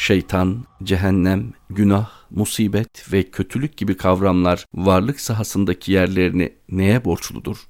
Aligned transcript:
Şeytan, 0.00 0.56
cehennem, 0.82 1.52
günah, 1.70 2.08
musibet 2.30 3.12
ve 3.12 3.22
kötülük 3.22 3.76
gibi 3.76 3.96
kavramlar 3.96 4.64
varlık 4.74 5.20
sahasındaki 5.20 5.92
yerlerini 5.92 6.52
neye 6.68 7.04
borçludur? 7.04 7.66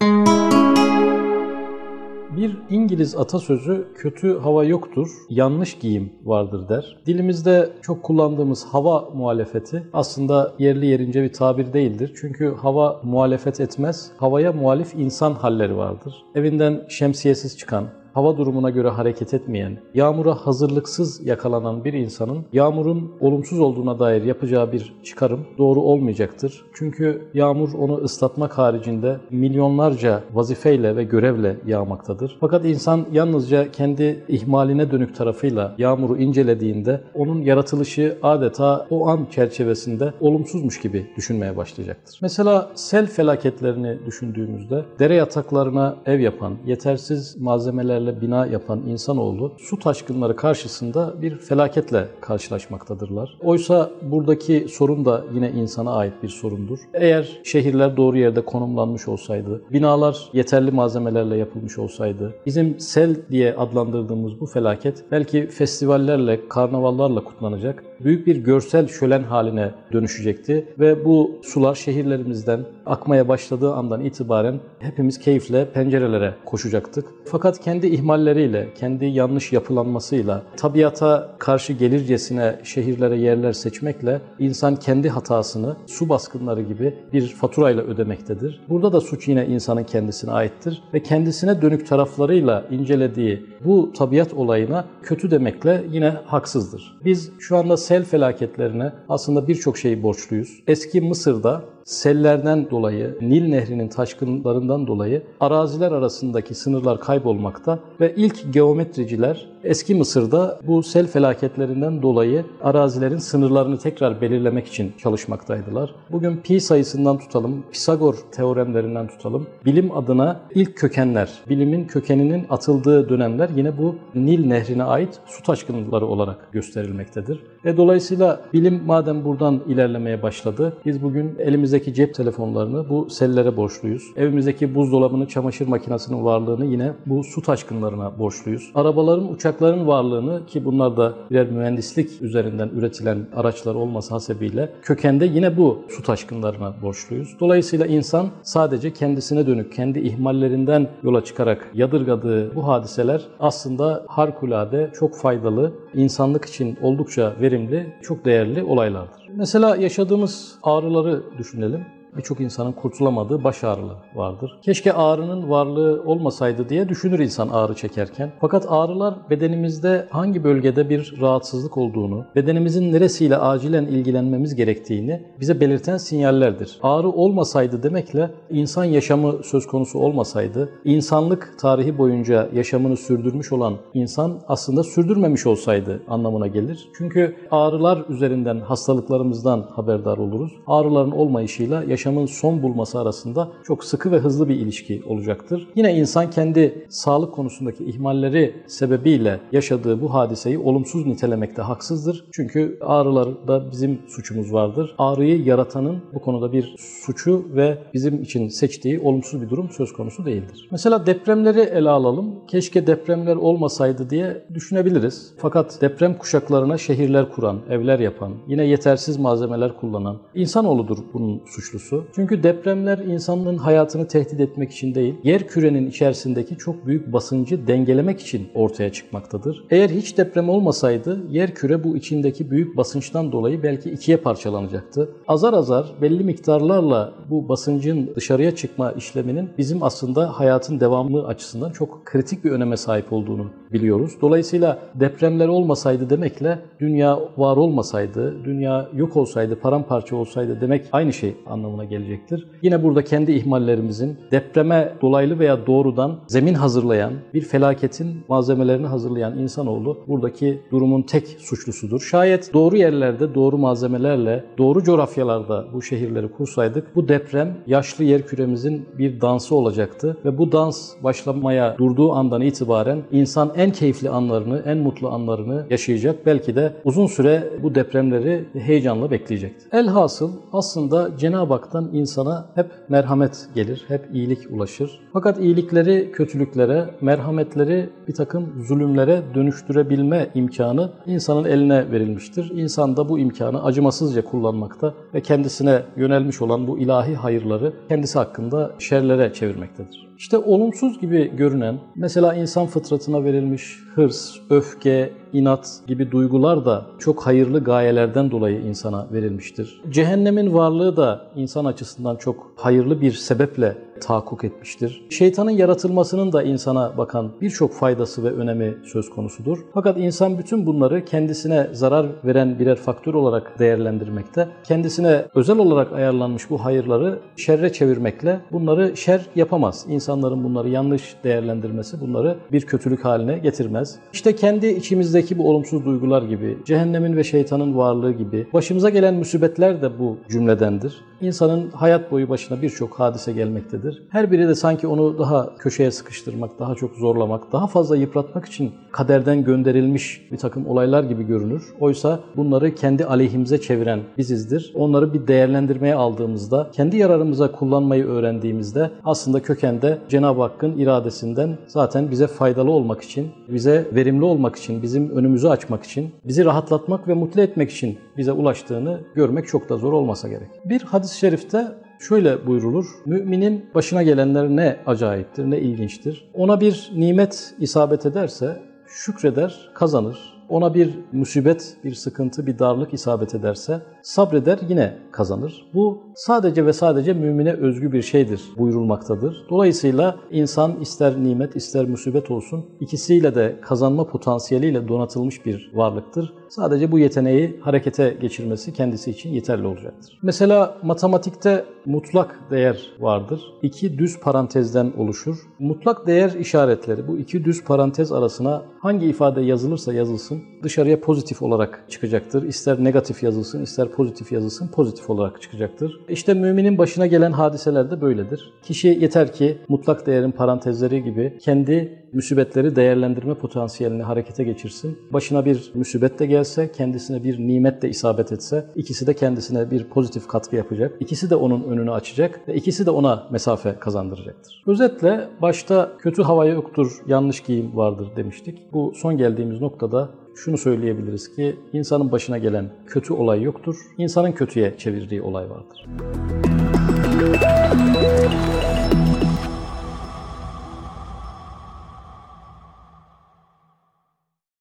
Bir 2.36 2.56
İngiliz 2.70 3.16
atasözü 3.16 3.88
kötü 3.96 4.38
hava 4.38 4.64
yoktur, 4.64 5.08
yanlış 5.30 5.78
giyim 5.78 6.12
vardır 6.24 6.68
der. 6.68 6.96
Dilimizde 7.06 7.72
çok 7.82 8.02
kullandığımız 8.02 8.64
hava 8.64 9.10
muhalefeti 9.14 9.82
aslında 9.92 10.54
yerli 10.58 10.86
yerince 10.86 11.22
bir 11.22 11.32
tabir 11.32 11.72
değildir. 11.72 12.12
Çünkü 12.20 12.54
hava 12.62 13.00
muhalefet 13.04 13.60
etmez, 13.60 14.10
havaya 14.16 14.52
muhalif 14.52 14.94
insan 14.94 15.32
halleri 15.32 15.76
vardır. 15.76 16.14
Evinden 16.34 16.86
şemsiyesiz 16.88 17.58
çıkan, 17.58 17.99
hava 18.14 18.36
durumuna 18.36 18.70
göre 18.70 18.88
hareket 18.88 19.34
etmeyen, 19.34 19.78
yağmura 19.94 20.34
hazırlıksız 20.34 21.26
yakalanan 21.26 21.84
bir 21.84 21.92
insanın 21.92 22.44
yağmurun 22.52 23.12
olumsuz 23.20 23.60
olduğuna 23.60 23.98
dair 23.98 24.22
yapacağı 24.22 24.72
bir 24.72 24.94
çıkarım 25.04 25.46
doğru 25.58 25.80
olmayacaktır. 25.80 26.64
Çünkü 26.74 27.22
yağmur 27.34 27.72
onu 27.74 27.96
ıslatmak 27.96 28.58
haricinde 28.58 29.16
milyonlarca 29.30 30.20
vazifeyle 30.32 30.96
ve 30.96 31.04
görevle 31.04 31.56
yağmaktadır. 31.66 32.36
Fakat 32.40 32.64
insan 32.64 33.06
yalnızca 33.12 33.72
kendi 33.72 34.24
ihmaline 34.28 34.90
dönük 34.90 35.16
tarafıyla 35.16 35.74
yağmuru 35.78 36.16
incelediğinde 36.16 37.00
onun 37.14 37.42
yaratılışı 37.42 38.18
adeta 38.22 38.86
o 38.90 39.08
an 39.08 39.26
çerçevesinde 39.30 40.12
olumsuzmuş 40.20 40.80
gibi 40.80 41.06
düşünmeye 41.16 41.56
başlayacaktır. 41.56 42.18
Mesela 42.22 42.70
sel 42.74 43.06
felaketlerini 43.06 43.98
düşündüğümüzde 44.06 44.84
dere 44.98 45.14
yataklarına 45.14 45.96
ev 46.06 46.20
yapan, 46.20 46.54
yetersiz 46.66 47.36
malzemeler 47.40 47.99
malzemelerle 48.00 48.20
bina 48.20 48.46
yapan 48.46 48.80
insanoğlu 48.88 49.52
su 49.58 49.78
taşkınları 49.78 50.36
karşısında 50.36 51.14
bir 51.22 51.38
felaketle 51.38 52.08
karşılaşmaktadırlar. 52.20 53.38
Oysa 53.42 53.90
buradaki 54.02 54.66
sorun 54.68 55.04
da 55.04 55.24
yine 55.34 55.50
insana 55.50 55.92
ait 55.92 56.12
bir 56.22 56.28
sorundur. 56.28 56.78
Eğer 56.94 57.40
şehirler 57.44 57.96
doğru 57.96 58.18
yerde 58.18 58.40
konumlanmış 58.40 59.08
olsaydı, 59.08 59.62
binalar 59.72 60.30
yeterli 60.32 60.70
malzemelerle 60.70 61.36
yapılmış 61.36 61.78
olsaydı, 61.78 62.34
bizim 62.46 62.80
sel 62.80 63.16
diye 63.30 63.54
adlandırdığımız 63.54 64.40
bu 64.40 64.46
felaket 64.46 65.04
belki 65.10 65.46
festivallerle, 65.46 66.48
karnavallarla 66.48 67.24
kutlanacak, 67.24 67.84
büyük 68.04 68.26
bir 68.26 68.36
görsel 68.36 68.88
şölen 68.88 69.22
haline 69.22 69.70
dönüşecekti 69.92 70.66
ve 70.78 71.04
bu 71.04 71.30
sular 71.42 71.74
şehirlerimizden 71.74 72.60
akmaya 72.86 73.28
başladığı 73.28 73.72
andan 73.72 74.04
itibaren 74.04 74.60
hepimiz 74.78 75.18
keyifle 75.18 75.72
pencerelere 75.72 76.34
koşacaktık. 76.44 77.04
Fakat 77.24 77.60
kendi 77.60 77.86
ihmalleriyle, 77.90 78.68
kendi 78.74 79.04
yanlış 79.04 79.52
yapılanmasıyla, 79.52 80.42
tabiata 80.56 81.34
karşı 81.38 81.72
gelircesine 81.72 82.58
şehirlere 82.64 83.18
yerler 83.18 83.52
seçmekle 83.52 84.20
insan 84.38 84.76
kendi 84.76 85.08
hatasını 85.08 85.76
su 85.86 86.08
baskınları 86.08 86.62
gibi 86.62 86.94
bir 87.12 87.26
faturayla 87.28 87.82
ödemektedir. 87.82 88.60
Burada 88.68 88.92
da 88.92 89.00
suç 89.00 89.28
yine 89.28 89.46
insanın 89.46 89.84
kendisine 89.84 90.30
aittir 90.30 90.82
ve 90.94 91.02
kendisine 91.02 91.62
dönük 91.62 91.86
taraflarıyla 91.86 92.66
incelediği 92.70 93.46
bu 93.64 93.92
tabiat 93.92 94.34
olayına 94.34 94.84
kötü 95.02 95.30
demekle 95.30 95.84
yine 95.90 96.08
haksızdır. 96.08 96.98
Biz 97.04 97.32
şu 97.38 97.56
anda 97.56 97.76
sel 97.76 98.04
felaketlerine 98.04 98.92
aslında 99.08 99.48
birçok 99.48 99.78
şeyi 99.78 100.02
borçluyuz. 100.02 100.62
Eski 100.66 101.00
Mısır'da 101.00 101.64
sellerden 101.84 102.70
dolayı, 102.70 103.18
Nil 103.20 103.48
Nehri'nin 103.48 103.88
taşkınlarından 103.88 104.86
dolayı 104.86 105.22
araziler 105.40 105.92
arasındaki 105.92 106.54
sınırlar 106.54 107.00
kaybolmakta 107.00 107.78
ve 108.00 108.14
ilk 108.16 108.52
geometriciler 108.52 109.48
eski 109.64 109.94
Mısır'da 109.94 110.58
bu 110.66 110.82
sel 110.82 111.06
felaketlerinden 111.06 112.02
dolayı 112.02 112.44
arazilerin 112.62 113.18
sınırlarını 113.18 113.78
tekrar 113.78 114.20
belirlemek 114.20 114.66
için 114.66 114.92
çalışmaktaydılar. 114.98 115.94
Bugün 116.10 116.36
pi 116.36 116.60
sayısından 116.60 117.18
tutalım, 117.18 117.64
Pisagor 117.72 118.14
teoremlerinden 118.32 119.06
tutalım, 119.06 119.46
bilim 119.64 119.96
adına 119.96 120.40
ilk 120.54 120.76
kökenler, 120.76 121.30
bilimin 121.48 121.84
kökeninin 121.84 122.46
atıldığı 122.50 123.08
dönemler 123.08 123.50
yine 123.56 123.78
bu 123.78 123.94
Nil 124.14 124.46
Nehri'ne 124.46 124.84
ait 124.84 125.18
su 125.26 125.42
taşkınları 125.42 126.06
olarak 126.06 126.52
gösterilmektedir. 126.52 127.42
Ve 127.64 127.76
dolayısıyla 127.76 128.40
bilim 128.52 128.82
madem 128.86 129.24
buradan 129.24 129.60
ilerlemeye 129.68 130.22
başladı, 130.22 130.76
biz 130.86 131.02
bugün 131.02 131.36
elimizdeki 131.38 131.94
cep 131.94 132.14
telefonlarını 132.14 132.88
bu 132.88 133.10
sellere 133.10 133.56
borçluyuz. 133.56 134.02
Evimizdeki 134.16 134.74
buzdolabını, 134.74 135.28
çamaşır 135.28 135.68
makinesinin 135.68 136.24
varlığını 136.24 136.66
yine 136.66 136.92
bu 137.06 137.24
su 137.24 137.42
taşkınlarına 137.42 138.18
borçluyuz. 138.18 138.70
Arabaların, 138.74 139.28
uçakların 139.50 139.86
varlığını 139.86 140.46
ki 140.46 140.64
bunlar 140.64 140.96
da 140.96 141.14
birer 141.30 141.50
mühendislik 141.50 142.22
üzerinden 142.22 142.68
üretilen 142.68 143.26
araçlar 143.36 143.74
olması 143.74 144.14
hasebiyle 144.14 144.72
kökende 144.82 145.26
yine 145.26 145.56
bu 145.56 145.78
su 145.88 146.02
taşkınlarına 146.02 146.74
borçluyuz. 146.82 147.36
Dolayısıyla 147.40 147.86
insan 147.86 148.28
sadece 148.42 148.92
kendisine 148.92 149.46
dönük, 149.46 149.72
kendi 149.72 149.98
ihmallerinden 149.98 150.88
yola 151.02 151.24
çıkarak 151.24 151.70
yadırgadığı 151.74 152.54
bu 152.54 152.68
hadiseler 152.68 153.22
aslında 153.40 154.04
harikulade, 154.08 154.90
çok 154.94 155.16
faydalı, 155.16 155.72
insanlık 155.94 156.44
için 156.44 156.78
oldukça 156.82 157.32
verimli, 157.40 157.94
çok 158.02 158.24
değerli 158.24 158.62
olaylardır. 158.62 159.28
Mesela 159.36 159.76
yaşadığımız 159.76 160.54
ağrıları 160.62 161.22
düşünelim 161.38 161.80
birçok 162.16 162.40
insanın 162.40 162.72
kurtulamadığı 162.72 163.44
baş 163.44 163.64
ağrıları 163.64 163.96
vardır. 164.14 164.58
Keşke 164.62 164.92
ağrının 164.92 165.50
varlığı 165.50 166.02
olmasaydı 166.06 166.68
diye 166.68 166.88
düşünür 166.88 167.18
insan 167.18 167.48
ağrı 167.48 167.74
çekerken. 167.74 168.32
Fakat 168.40 168.66
ağrılar 168.68 169.14
bedenimizde 169.30 170.06
hangi 170.10 170.44
bölgede 170.44 170.90
bir 170.90 171.14
rahatsızlık 171.20 171.76
olduğunu, 171.76 172.24
bedenimizin 172.36 172.92
neresiyle 172.92 173.36
acilen 173.36 173.84
ilgilenmemiz 173.86 174.54
gerektiğini 174.54 175.22
bize 175.40 175.60
belirten 175.60 175.96
sinyallerdir. 175.96 176.78
Ağrı 176.82 177.08
olmasaydı 177.08 177.82
demekle 177.82 178.30
insan 178.50 178.84
yaşamı 178.84 179.34
söz 179.44 179.66
konusu 179.66 179.98
olmasaydı, 179.98 180.70
insanlık 180.84 181.54
tarihi 181.60 181.98
boyunca 181.98 182.48
yaşamını 182.54 182.96
sürdürmüş 182.96 183.52
olan 183.52 183.74
insan 183.94 184.40
aslında 184.48 184.82
sürdürmemiş 184.82 185.46
olsaydı 185.46 186.02
anlamına 186.08 186.46
gelir. 186.46 186.88
Çünkü 186.98 187.36
ağrılar 187.50 188.04
üzerinden 188.08 188.60
hastalıklarımızdan 188.60 189.66
haberdar 189.70 190.18
oluruz. 190.18 190.52
Ağrıların 190.66 191.10
olmayışıyla 191.10 191.84
yaşam 191.84 191.99
yaşamın 192.00 192.26
son 192.26 192.62
bulması 192.62 192.98
arasında 192.98 193.48
çok 193.64 193.84
sıkı 193.84 194.12
ve 194.12 194.18
hızlı 194.18 194.48
bir 194.48 194.54
ilişki 194.54 195.02
olacaktır. 195.06 195.68
Yine 195.74 195.94
insan 195.94 196.30
kendi 196.30 196.86
sağlık 196.88 197.32
konusundaki 197.34 197.84
ihmalleri 197.84 198.54
sebebiyle 198.66 199.40
yaşadığı 199.52 200.00
bu 200.00 200.14
hadiseyi 200.14 200.58
olumsuz 200.58 201.06
nitelemekte 201.06 201.62
haksızdır. 201.62 202.24
Çünkü 202.32 202.78
ağrılarda 202.80 203.70
bizim 203.70 203.98
suçumuz 204.08 204.52
vardır. 204.52 204.94
Ağrıyı 204.98 205.44
yaratanın 205.44 206.02
bu 206.14 206.20
konuda 206.20 206.52
bir 206.52 206.74
suçu 206.78 207.44
ve 207.54 207.78
bizim 207.94 208.22
için 208.22 208.48
seçtiği 208.48 209.00
olumsuz 209.00 209.42
bir 209.42 209.50
durum 209.50 209.70
söz 209.70 209.92
konusu 209.92 210.24
değildir. 210.24 210.68
Mesela 210.70 211.06
depremleri 211.06 211.60
ele 211.60 211.90
alalım. 211.90 212.34
Keşke 212.48 212.86
depremler 212.86 213.36
olmasaydı 213.36 214.10
diye 214.10 214.44
düşünebiliriz. 214.54 215.32
Fakat 215.38 215.80
deprem 215.80 216.18
kuşaklarına 216.18 216.78
şehirler 216.78 217.32
kuran, 217.32 217.60
evler 217.70 217.98
yapan, 217.98 218.32
yine 218.48 218.66
yetersiz 218.66 219.16
malzemeler 219.16 219.76
kullanan 219.76 220.18
insanoğludur 220.34 220.98
bunun 221.12 221.42
suçlusu 221.46 221.89
konusu. 221.90 222.06
Çünkü 222.14 222.42
depremler 222.42 222.98
insanlığın 222.98 223.56
hayatını 223.56 224.08
tehdit 224.08 224.40
etmek 224.40 224.72
için 224.72 224.94
değil, 224.94 225.14
yer 225.24 225.46
kürenin 225.46 225.86
içerisindeki 225.86 226.56
çok 226.56 226.86
büyük 226.86 227.12
basıncı 227.12 227.66
dengelemek 227.66 228.20
için 228.20 228.48
ortaya 228.54 228.92
çıkmaktadır. 228.92 229.64
Eğer 229.70 229.90
hiç 229.90 230.18
deprem 230.18 230.48
olmasaydı 230.48 231.20
yer 231.30 231.54
küre 231.54 231.84
bu 231.84 231.96
içindeki 231.96 232.50
büyük 232.50 232.76
basınçtan 232.76 233.32
dolayı 233.32 233.62
belki 233.62 233.90
ikiye 233.90 234.16
parçalanacaktı. 234.16 235.08
Azar 235.28 235.52
azar 235.52 235.86
belli 236.02 236.24
miktarlarla 236.24 237.12
bu 237.30 237.48
basıncın 237.48 238.10
dışarıya 238.16 238.54
çıkma 238.56 238.92
işleminin 238.92 239.50
bizim 239.58 239.82
aslında 239.82 240.40
hayatın 240.40 240.80
devamı 240.80 241.26
açısından 241.26 241.70
çok 241.70 242.06
kritik 242.06 242.44
bir 242.44 242.50
öneme 242.50 242.76
sahip 242.76 243.12
olduğunu 243.12 243.46
biliyoruz. 243.72 244.12
Dolayısıyla 244.20 244.78
depremler 244.94 245.48
olmasaydı 245.48 246.10
demekle 246.10 246.58
dünya 246.80 247.18
var 247.36 247.56
olmasaydı, 247.56 248.44
dünya 248.44 248.88
yok 248.94 249.16
olsaydı, 249.16 249.60
paramparça 249.60 250.16
olsaydı 250.16 250.60
demek 250.60 250.84
aynı 250.92 251.12
şey 251.12 251.36
anlamına 251.46 251.79
anlamına 251.80 251.84
gelecektir. 251.84 252.46
Yine 252.62 252.82
burada 252.82 253.04
kendi 253.04 253.32
ihmallerimizin 253.32 254.18
depreme 254.30 254.94
dolaylı 255.02 255.38
veya 255.38 255.66
doğrudan 255.66 256.20
zemin 256.26 256.54
hazırlayan, 256.54 257.12
bir 257.34 257.42
felaketin 257.42 258.24
malzemelerini 258.28 258.86
hazırlayan 258.86 259.38
insanoğlu 259.38 259.98
buradaki 260.08 260.60
durumun 260.70 261.02
tek 261.02 261.26
suçlusudur. 261.26 262.00
Şayet 262.00 262.54
doğru 262.54 262.76
yerlerde, 262.76 263.34
doğru 263.34 263.58
malzemelerle, 263.58 264.44
doğru 264.58 264.82
coğrafyalarda 264.82 265.66
bu 265.72 265.82
şehirleri 265.82 266.28
kursaydık 266.28 266.96
bu 266.96 267.08
deprem 267.08 267.56
yaşlı 267.66 268.04
yer 268.04 268.26
küremizin 268.26 268.88
bir 268.98 269.20
dansı 269.20 269.54
olacaktı 269.54 270.16
ve 270.24 270.38
bu 270.38 270.52
dans 270.52 270.94
başlamaya 271.02 271.76
durduğu 271.78 272.12
andan 272.12 272.40
itibaren 272.40 273.02
insan 273.12 273.52
en 273.56 273.70
keyifli 273.72 274.10
anlarını, 274.10 274.62
en 274.66 274.78
mutlu 274.78 275.08
anlarını 275.08 275.66
yaşayacak. 275.70 276.26
Belki 276.26 276.56
de 276.56 276.72
uzun 276.84 277.06
süre 277.06 277.50
bu 277.62 277.74
depremleri 277.74 278.44
heyecanla 278.54 279.10
bekleyecektir. 279.10 279.68
Elhasıl 279.72 280.30
aslında 280.52 281.16
Cenab-ı 281.18 281.54
Hak'tan 281.70 281.90
insana 281.92 282.46
hep 282.54 282.66
merhamet 282.88 283.48
gelir, 283.54 283.84
hep 283.88 284.08
iyilik 284.12 284.38
ulaşır. 284.50 285.00
Fakat 285.12 285.40
iyilikleri 285.40 286.12
kötülüklere, 286.12 286.94
merhametleri 287.00 287.90
bir 288.08 288.14
takım 288.14 288.64
zulümlere 288.64 289.22
dönüştürebilme 289.34 290.30
imkanı 290.34 290.92
insanın 291.06 291.44
eline 291.44 291.90
verilmiştir. 291.90 292.50
İnsan 292.54 292.96
da 292.96 293.08
bu 293.08 293.18
imkanı 293.18 293.64
acımasızca 293.64 294.24
kullanmakta 294.24 294.94
ve 295.14 295.20
kendisine 295.20 295.82
yönelmiş 295.96 296.42
olan 296.42 296.66
bu 296.66 296.78
ilahi 296.78 297.14
hayırları 297.14 297.72
kendisi 297.88 298.18
hakkında 298.18 298.70
şerlere 298.78 299.32
çevirmektedir. 299.32 300.09
İşte 300.20 300.38
olumsuz 300.38 301.00
gibi 301.00 301.36
görünen, 301.36 301.78
mesela 301.96 302.34
insan 302.34 302.66
fıtratına 302.66 303.24
verilmiş 303.24 303.78
hırs, 303.94 304.36
öfke, 304.50 305.12
inat 305.32 305.80
gibi 305.86 306.10
duygular 306.10 306.64
da 306.64 306.86
çok 306.98 307.26
hayırlı 307.26 307.64
gayelerden 307.64 308.30
dolayı 308.30 308.60
insana 308.60 309.06
verilmiştir. 309.12 309.82
Cehennemin 309.90 310.54
varlığı 310.54 310.96
da 310.96 311.26
insan 311.36 311.64
açısından 311.64 312.16
çok 312.16 312.52
hayırlı 312.56 313.00
bir 313.00 313.12
sebeple 313.12 313.78
tahakkuk 314.00 314.44
etmiştir. 314.44 315.06
Şeytanın 315.10 315.50
yaratılmasının 315.50 316.32
da 316.32 316.42
insana 316.42 316.98
bakan 316.98 317.30
birçok 317.40 317.72
faydası 317.72 318.24
ve 318.24 318.32
önemi 318.32 318.74
söz 318.84 319.10
konusudur. 319.10 319.58
Fakat 319.74 319.98
insan 319.98 320.38
bütün 320.38 320.66
bunları 320.66 321.04
kendisine 321.04 321.68
zarar 321.72 322.06
veren 322.24 322.58
birer 322.58 322.76
faktör 322.76 323.14
olarak 323.14 323.58
değerlendirmekte, 323.58 324.48
kendisine 324.64 325.24
özel 325.34 325.58
olarak 325.58 325.92
ayarlanmış 325.92 326.50
bu 326.50 326.64
hayırları 326.64 327.18
şerre 327.36 327.72
çevirmekle 327.72 328.40
bunları 328.52 328.96
şer 328.96 329.26
yapamaz. 329.36 329.86
İnsanların 329.88 330.44
bunları 330.44 330.68
yanlış 330.68 331.16
değerlendirmesi 331.24 332.00
bunları 332.00 332.36
bir 332.52 332.60
kötülük 332.60 333.04
haline 333.04 333.38
getirmez. 333.38 333.98
İşte 334.12 334.36
kendi 334.36 334.66
içimizdeki 334.66 335.38
bu 335.38 335.50
olumsuz 335.50 335.84
duygular 335.84 336.22
gibi, 336.22 336.58
cehennemin 336.64 337.16
ve 337.16 337.24
şeytanın 337.24 337.76
varlığı 337.76 338.12
gibi 338.12 338.46
başımıza 338.52 338.90
gelen 338.90 339.14
musibetler 339.14 339.82
de 339.82 339.98
bu 339.98 340.16
cümledendir. 340.28 341.04
İnsanın 341.20 341.70
hayat 341.70 342.10
boyu 342.10 342.28
başına 342.28 342.62
birçok 342.62 343.00
hadise 343.00 343.32
gelmektedir. 343.32 343.89
Her 344.08 344.32
biri 344.32 344.48
de 344.48 344.54
sanki 344.54 344.86
onu 344.86 345.18
daha 345.18 345.56
köşeye 345.56 345.90
sıkıştırmak, 345.90 346.58
daha 346.58 346.74
çok 346.74 346.94
zorlamak, 346.94 347.52
daha 347.52 347.66
fazla 347.66 347.96
yıpratmak 347.96 348.44
için 348.44 348.72
kaderden 348.92 349.44
gönderilmiş 349.44 350.28
bir 350.32 350.38
takım 350.38 350.66
olaylar 350.66 351.04
gibi 351.04 351.26
görünür. 351.26 351.62
Oysa 351.80 352.20
bunları 352.36 352.74
kendi 352.74 353.04
aleyhimize 353.04 353.60
çeviren 353.60 354.00
bizizdir. 354.18 354.72
Onları 354.74 355.14
bir 355.14 355.26
değerlendirmeye 355.26 355.94
aldığımızda, 355.94 356.70
kendi 356.72 356.96
yararımıza 356.96 357.52
kullanmayı 357.52 358.04
öğrendiğimizde 358.04 358.90
aslında 359.04 359.42
kökende 359.42 359.98
Cenab-ı 360.08 360.42
Hakk'ın 360.42 360.78
iradesinden 360.78 361.58
zaten 361.66 362.10
bize 362.10 362.26
faydalı 362.26 362.70
olmak 362.70 363.02
için, 363.02 363.28
bize 363.48 363.88
verimli 363.94 364.24
olmak 364.24 364.56
için, 364.56 364.82
bizim 364.82 365.10
önümüzü 365.10 365.48
açmak 365.48 365.84
için, 365.84 366.10
bizi 366.24 366.44
rahatlatmak 366.44 367.08
ve 367.08 367.14
mutlu 367.14 367.40
etmek 367.40 367.70
için 367.70 367.98
bize 368.16 368.32
ulaştığını 368.32 369.00
görmek 369.14 369.48
çok 369.48 369.68
da 369.68 369.76
zor 369.76 369.92
olmasa 369.92 370.28
gerek. 370.28 370.48
Bir 370.64 370.82
hadis-i 370.82 371.18
şerifte 371.18 371.68
Şöyle 372.00 372.46
buyrulur. 372.46 372.86
Müminin 373.06 373.64
başına 373.74 374.02
gelenler 374.02 374.48
ne 374.48 374.76
acayiptir, 374.86 375.50
ne 375.50 375.60
ilginçtir. 375.60 376.30
Ona 376.34 376.60
bir 376.60 376.90
nimet 376.96 377.54
isabet 377.58 378.06
ederse 378.06 378.62
şükreder, 378.86 379.70
kazanır. 379.74 380.40
Ona 380.48 380.74
bir 380.74 380.98
musibet, 381.12 381.76
bir 381.84 381.94
sıkıntı, 381.94 382.46
bir 382.46 382.58
darlık 382.58 382.94
isabet 382.94 383.34
ederse 383.34 383.82
sabreder 384.02 384.58
yine 384.68 384.98
kazanır. 385.12 385.70
Bu 385.74 386.02
sadece 386.14 386.66
ve 386.66 386.72
sadece 386.72 387.12
mümine 387.12 387.52
özgü 387.52 387.92
bir 387.92 388.02
şeydir 388.02 388.42
buyurulmaktadır. 388.58 389.46
Dolayısıyla 389.50 390.16
insan 390.30 390.80
ister 390.80 391.24
nimet 391.24 391.56
ister 391.56 391.88
musibet 391.88 392.30
olsun 392.30 392.66
ikisiyle 392.80 393.34
de 393.34 393.56
kazanma 393.62 394.06
potansiyeliyle 394.06 394.88
donatılmış 394.88 395.46
bir 395.46 395.70
varlıktır. 395.74 396.34
Sadece 396.50 396.92
bu 396.92 396.98
yeteneği 396.98 397.60
harekete 397.60 398.16
geçirmesi 398.20 398.72
kendisi 398.72 399.10
için 399.10 399.30
yeterli 399.30 399.66
olacaktır. 399.66 400.18
Mesela 400.22 400.78
matematikte 400.82 401.64
mutlak 401.86 402.38
değer 402.50 402.90
vardır. 403.00 403.40
İki 403.62 403.98
düz 403.98 404.20
parantezden 404.20 404.92
oluşur. 404.96 405.36
Mutlak 405.58 406.06
değer 406.06 406.30
işaretleri 406.30 407.08
bu 407.08 407.18
iki 407.18 407.44
düz 407.44 407.64
parantez 407.64 408.12
arasına 408.12 408.62
hangi 408.80 409.06
ifade 409.06 409.40
yazılırsa 409.40 409.92
yazılsın 409.92 410.42
dışarıya 410.62 411.00
pozitif 411.00 411.42
olarak 411.42 411.84
çıkacaktır. 411.88 412.42
İster 412.42 412.84
negatif 412.84 413.22
yazılsın 413.22 413.62
ister 413.62 413.88
pozitif 413.88 414.32
yazılsın 414.32 414.68
pozitif 414.68 415.10
olarak 415.10 415.42
çıkacaktır. 415.42 416.00
İşte 416.08 416.34
müminin 416.34 416.78
başına 416.78 417.06
gelen 417.06 417.32
hadiseler 417.32 417.90
de 417.90 418.00
böyledir. 418.00 418.52
Kişi 418.62 418.88
yeter 418.88 419.32
ki 419.32 419.58
mutlak 419.68 420.06
değerin 420.06 420.30
parantezleri 420.30 421.04
gibi 421.04 421.38
kendi 421.40 422.00
müsibetleri 422.12 422.76
değerlendirme 422.76 423.34
potansiyelini 423.34 424.02
harekete 424.02 424.44
geçirsin. 424.44 424.98
Başına 425.12 425.44
bir 425.44 425.70
müsibet 425.74 426.18
de 426.18 426.26
gelse, 426.40 426.72
kendisine 426.72 427.24
bir 427.24 427.38
nimet 427.38 427.82
de 427.82 427.88
isabet 427.88 428.32
etse, 428.32 428.66
ikisi 428.76 429.06
de 429.06 429.14
kendisine 429.14 429.70
bir 429.70 429.84
pozitif 429.84 430.28
katkı 430.28 430.56
yapacak. 430.56 430.96
İkisi 431.00 431.30
de 431.30 431.36
onun 431.36 431.62
önünü 431.62 431.92
açacak 431.92 432.48
ve 432.48 432.54
ikisi 432.54 432.86
de 432.86 432.90
ona 432.90 433.26
mesafe 433.30 433.76
kazandıracaktır. 433.80 434.62
Özetle 434.66 435.28
başta 435.42 435.92
kötü 435.98 436.22
hava 436.22 436.46
yoktur, 436.46 437.02
yanlış 437.06 437.40
giyim 437.40 437.76
vardır 437.76 438.08
demiştik. 438.16 438.58
Bu 438.72 438.92
son 438.96 439.16
geldiğimiz 439.16 439.60
noktada 439.60 440.08
şunu 440.36 440.58
söyleyebiliriz 440.58 441.36
ki 441.36 441.56
insanın 441.72 442.12
başına 442.12 442.38
gelen 442.38 442.70
kötü 442.86 443.12
olay 443.12 443.42
yoktur. 443.42 443.76
İnsanın 443.98 444.32
kötüye 444.32 444.74
çevirdiği 444.78 445.22
olay 445.22 445.46
vardır. 445.50 445.86